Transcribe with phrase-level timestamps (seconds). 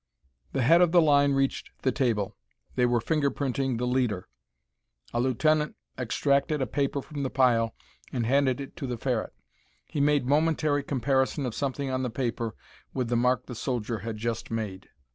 [0.53, 2.35] The head of the line reached the table.
[2.75, 4.27] They were fingerprinting the leader!
[5.13, 7.75] A lieutenant extracted a paper from the pile
[8.11, 9.33] and handed it to the Ferret.
[9.85, 12.55] He made momentary comparison of something on the paper
[12.95, 14.89] with the mark the soldier had just made.